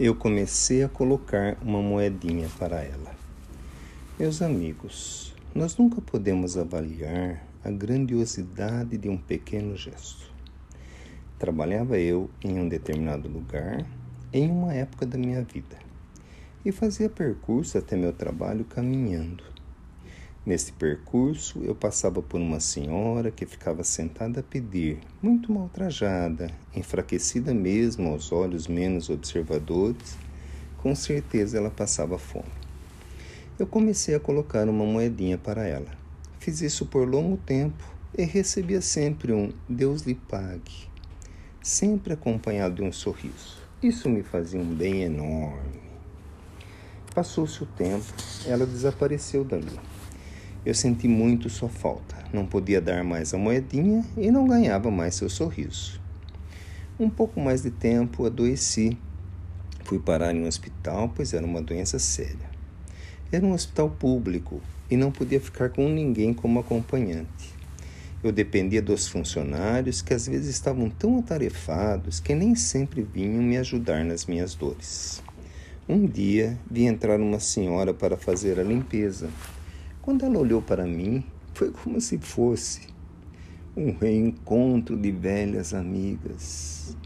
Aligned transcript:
eu 0.00 0.14
comecei 0.14 0.84
a 0.84 0.88
colocar 0.88 1.58
uma 1.60 1.82
moedinha 1.82 2.48
para 2.56 2.80
ela. 2.80 3.16
Meus 4.16 4.40
amigos, 4.40 5.34
nós 5.52 5.76
nunca 5.76 6.00
podemos 6.00 6.56
avaliar 6.56 7.44
a 7.64 7.70
grandiosidade 7.70 8.96
de 8.96 9.08
um 9.08 9.16
pequeno 9.16 9.76
gesto. 9.76 10.32
Trabalhava 11.36 11.98
eu 11.98 12.30
em 12.44 12.60
um 12.60 12.68
determinado 12.68 13.28
lugar 13.28 13.84
em 14.32 14.48
uma 14.48 14.72
época 14.72 15.04
da 15.04 15.18
minha 15.18 15.42
vida 15.42 15.76
e 16.64 16.70
fazia 16.70 17.08
percurso 17.08 17.76
até 17.76 17.96
meu 17.96 18.12
trabalho 18.12 18.64
caminhando. 18.64 19.42
Nesse 20.48 20.72
percurso, 20.72 21.60
eu 21.62 21.74
passava 21.74 22.22
por 22.22 22.40
uma 22.40 22.58
senhora 22.58 23.30
que 23.30 23.44
ficava 23.44 23.84
sentada 23.84 24.40
a 24.40 24.42
pedir, 24.42 24.98
muito 25.20 25.52
maltrajada, 25.52 26.50
enfraquecida 26.74 27.52
mesmo 27.52 28.08
aos 28.08 28.32
olhos 28.32 28.66
menos 28.66 29.10
observadores. 29.10 30.16
Com 30.78 30.94
certeza 30.94 31.58
ela 31.58 31.68
passava 31.68 32.16
fome. 32.16 32.48
Eu 33.58 33.66
comecei 33.66 34.14
a 34.14 34.20
colocar 34.20 34.66
uma 34.70 34.86
moedinha 34.86 35.36
para 35.36 35.66
ela. 35.66 35.90
Fiz 36.40 36.62
isso 36.62 36.86
por 36.86 37.06
longo 37.06 37.36
tempo 37.36 37.84
e 38.16 38.24
recebia 38.24 38.80
sempre 38.80 39.34
um 39.34 39.52
Deus 39.68 40.00
lhe 40.00 40.14
pague, 40.14 40.88
sempre 41.62 42.14
acompanhado 42.14 42.76
de 42.76 42.82
um 42.82 42.90
sorriso. 42.90 43.58
Isso 43.82 44.08
me 44.08 44.22
fazia 44.22 44.58
um 44.58 44.74
bem 44.74 45.02
enorme. 45.02 45.82
Passou-se 47.14 47.62
o 47.62 47.66
tempo, 47.66 48.06
ela 48.46 48.64
desapareceu 48.64 49.44
dali. 49.44 49.78
Eu 50.68 50.74
senti 50.74 51.08
muito 51.08 51.48
sua 51.48 51.70
falta. 51.70 52.14
Não 52.30 52.44
podia 52.44 52.78
dar 52.78 53.02
mais 53.02 53.32
a 53.32 53.38
moedinha 53.38 54.04
e 54.18 54.30
não 54.30 54.46
ganhava 54.46 54.90
mais 54.90 55.14
seu 55.14 55.30
sorriso. 55.30 55.98
Um 57.00 57.08
pouco 57.08 57.40
mais 57.40 57.62
de 57.62 57.70
tempo 57.70 58.26
adoeci. 58.26 58.98
Fui 59.84 59.98
parar 59.98 60.34
em 60.34 60.42
um 60.42 60.46
hospital, 60.46 61.10
pois 61.16 61.32
era 61.32 61.46
uma 61.46 61.62
doença 61.62 61.98
séria. 61.98 62.50
Era 63.32 63.46
um 63.46 63.54
hospital 63.54 63.88
público 63.88 64.60
e 64.90 64.96
não 64.98 65.10
podia 65.10 65.40
ficar 65.40 65.70
com 65.70 65.88
ninguém 65.88 66.34
como 66.34 66.60
acompanhante. 66.60 67.54
Eu 68.22 68.30
dependia 68.30 68.82
dos 68.82 69.08
funcionários 69.08 70.02
que 70.02 70.12
às 70.12 70.26
vezes 70.26 70.50
estavam 70.50 70.90
tão 70.90 71.18
atarefados 71.18 72.20
que 72.20 72.34
nem 72.34 72.54
sempre 72.54 73.00
vinham 73.00 73.42
me 73.42 73.56
ajudar 73.56 74.04
nas 74.04 74.26
minhas 74.26 74.54
dores. 74.54 75.22
Um 75.88 76.06
dia 76.06 76.58
vi 76.70 76.84
entrar 76.84 77.18
uma 77.18 77.40
senhora 77.40 77.94
para 77.94 78.18
fazer 78.18 78.60
a 78.60 78.62
limpeza 78.62 79.30
quando 80.08 80.24
ela 80.24 80.38
olhou 80.38 80.62
para 80.62 80.86
mim, 80.86 81.22
foi 81.52 81.70
como 81.70 82.00
se 82.00 82.16
fosse 82.16 82.80
um 83.76 83.92
reencontro 83.92 84.96
de 84.96 85.12
velhas 85.12 85.74
amigas. 85.74 86.96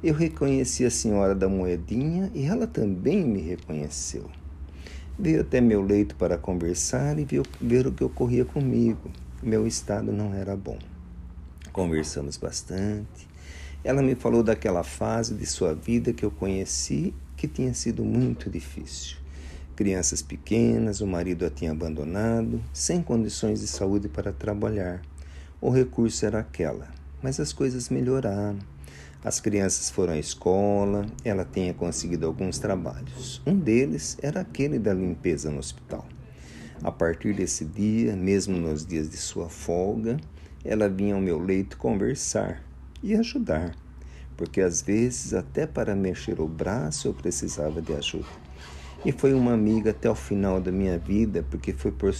Eu 0.00 0.14
reconheci 0.14 0.84
a 0.84 0.90
senhora 0.90 1.34
da 1.34 1.48
moedinha 1.48 2.30
e 2.32 2.44
ela 2.44 2.68
também 2.68 3.24
me 3.24 3.40
reconheceu. 3.40 4.30
Veio 5.18 5.40
até 5.40 5.60
meu 5.60 5.82
leito 5.82 6.14
para 6.14 6.38
conversar 6.38 7.18
e 7.18 7.26
ver 7.60 7.88
o 7.88 7.90
que 7.90 8.04
ocorria 8.04 8.44
comigo. 8.44 9.10
Meu 9.42 9.66
estado 9.66 10.12
não 10.12 10.32
era 10.32 10.54
bom. 10.54 10.78
Conversamos 11.72 12.36
bastante. 12.36 13.26
Ela 13.82 14.02
me 14.02 14.14
falou 14.14 14.44
daquela 14.44 14.84
fase 14.84 15.34
de 15.34 15.46
sua 15.46 15.74
vida 15.74 16.12
que 16.12 16.24
eu 16.24 16.30
conheci 16.30 17.12
que 17.36 17.48
tinha 17.48 17.74
sido 17.74 18.04
muito 18.04 18.48
difícil 18.48 19.21
crianças 19.74 20.22
pequenas, 20.22 21.00
o 21.00 21.06
marido 21.06 21.44
a 21.44 21.50
tinha 21.50 21.72
abandonado, 21.72 22.62
sem 22.72 23.02
condições 23.02 23.60
de 23.60 23.66
saúde 23.66 24.08
para 24.08 24.32
trabalhar. 24.32 25.02
O 25.60 25.70
recurso 25.70 26.24
era 26.26 26.40
aquela, 26.40 26.88
mas 27.22 27.40
as 27.40 27.52
coisas 27.52 27.88
melhoraram. 27.88 28.58
As 29.24 29.38
crianças 29.38 29.88
foram 29.88 30.14
à 30.14 30.18
escola, 30.18 31.06
ela 31.24 31.44
tinha 31.44 31.72
conseguido 31.72 32.26
alguns 32.26 32.58
trabalhos. 32.58 33.40
Um 33.46 33.56
deles 33.56 34.18
era 34.20 34.40
aquele 34.40 34.78
da 34.78 34.92
limpeza 34.92 35.50
no 35.50 35.58
hospital. 35.58 36.06
A 36.82 36.90
partir 36.90 37.32
desse 37.32 37.64
dia, 37.64 38.16
mesmo 38.16 38.58
nos 38.58 38.84
dias 38.84 39.08
de 39.08 39.16
sua 39.16 39.48
folga, 39.48 40.16
ela 40.64 40.88
vinha 40.88 41.14
ao 41.14 41.20
meu 41.20 41.38
leito 41.38 41.76
conversar 41.76 42.64
e 43.00 43.14
ajudar, 43.14 43.76
porque 44.36 44.60
às 44.60 44.82
vezes 44.82 45.32
até 45.32 45.66
para 45.66 45.94
mexer 45.94 46.40
o 46.40 46.48
braço 46.48 47.06
eu 47.06 47.14
precisava 47.14 47.80
de 47.80 47.92
ajuda. 47.94 48.26
E 49.04 49.10
foi 49.10 49.34
uma 49.34 49.52
amiga 49.52 49.90
até 49.90 50.08
o 50.08 50.14
final 50.14 50.60
da 50.60 50.70
minha 50.70 50.96
vida, 50.96 51.44
porque 51.50 51.72
foi 51.72 51.90
por 51.90 52.14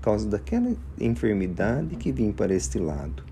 causa 0.00 0.28
daquela 0.28 0.72
enfermidade 1.00 1.96
que 1.96 2.12
vim 2.12 2.30
para 2.30 2.54
este 2.54 2.78
lado. 2.78 3.24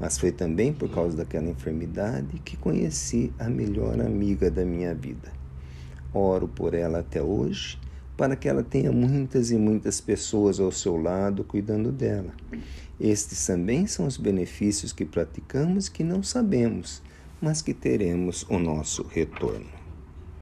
Mas 0.00 0.16
foi 0.16 0.32
também 0.32 0.72
por 0.72 0.90
causa 0.90 1.18
daquela 1.18 1.50
enfermidade 1.50 2.38
que 2.38 2.56
conheci 2.56 3.30
a 3.38 3.50
melhor 3.50 4.00
amiga 4.00 4.50
da 4.50 4.64
minha 4.64 4.94
vida. 4.94 5.30
Oro 6.14 6.48
por 6.48 6.72
ela 6.72 7.00
até 7.00 7.22
hoje, 7.22 7.78
para 8.16 8.34
que 8.34 8.48
ela 8.48 8.62
tenha 8.62 8.90
muitas 8.90 9.50
e 9.50 9.56
muitas 9.56 10.00
pessoas 10.00 10.58
ao 10.58 10.72
seu 10.72 10.96
lado 10.96 11.44
cuidando 11.44 11.92
dela. 11.92 12.32
Estes 12.98 13.44
também 13.44 13.86
são 13.86 14.06
os 14.06 14.16
benefícios 14.16 14.94
que 14.94 15.04
praticamos 15.04 15.90
que 15.90 16.02
não 16.02 16.22
sabemos, 16.22 17.02
mas 17.38 17.60
que 17.60 17.74
teremos 17.74 18.46
o 18.48 18.58
nosso 18.58 19.02
retorno. 19.02 19.85